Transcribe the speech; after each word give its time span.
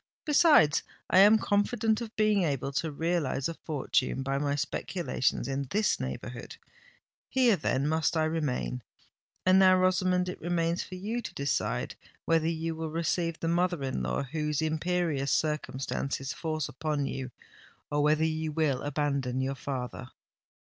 Besides, 0.25 0.81
I 1.11 1.19
am 1.19 1.37
confident 1.37 2.01
of 2.01 2.15
being 2.15 2.41
able 2.41 2.71
to 2.71 2.91
realise 2.91 3.47
a 3.47 3.53
fortune 3.53 4.23
by 4.23 4.39
my 4.39 4.55
speculations 4.55 5.47
in 5.47 5.67
this 5.69 5.99
neighbourhood. 5.99 6.57
Here, 7.29 7.55
then, 7.55 7.87
must 7.87 8.17
I 8.17 8.23
remain. 8.23 8.81
And 9.45 9.59
now, 9.59 9.77
Rosamond, 9.77 10.27
it 10.27 10.41
remains 10.41 10.81
for 10.81 10.95
you 10.95 11.21
to 11.21 11.33
decide 11.35 11.93
whether 12.25 12.47
you 12.49 12.73
will 12.75 12.89
receive 12.89 13.39
the 13.39 13.47
mother 13.47 13.83
in 13.83 14.01
law 14.01 14.23
whom 14.23 14.51
imperious 14.59 15.31
circumstances 15.31 16.33
force 16.33 16.67
upon 16.67 17.05
you—or 17.05 18.01
whether 18.01 18.25
you 18.25 18.51
will 18.51 18.81
abandon 18.81 19.39
your 19.39 19.53
father!" 19.53 20.09